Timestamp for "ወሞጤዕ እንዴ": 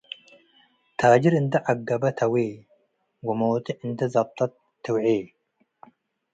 3.27-3.99